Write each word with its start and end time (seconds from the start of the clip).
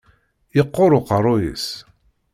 Yeqquṛ 0.55 0.91
uqeṛṛu-yis. 0.97 1.67